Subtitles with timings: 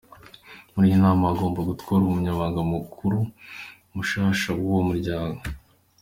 [0.73, 3.19] Muri iyi nama hagomba gutorwa umunyamabanga mukuru
[3.93, 5.41] mushasha w'uwo muryango.